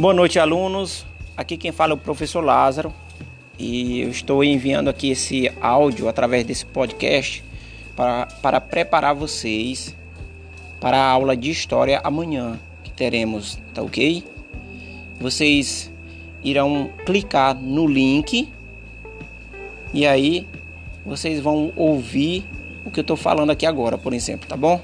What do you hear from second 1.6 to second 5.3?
fala é o professor Lázaro e eu estou enviando aqui